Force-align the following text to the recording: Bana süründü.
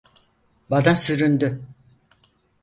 Bana 0.69 0.95
süründü. 0.95 1.65